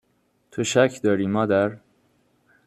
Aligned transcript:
تو 0.51 0.63
شک 0.63 1.01
داری 1.03 1.27
مادر؟ 1.27 1.69